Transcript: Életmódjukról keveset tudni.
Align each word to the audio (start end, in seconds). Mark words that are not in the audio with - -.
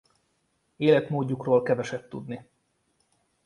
Életmódjukról 0.77 1.61
keveset 1.63 2.09
tudni. 2.09 2.47